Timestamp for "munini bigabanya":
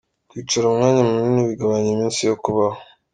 1.09-1.89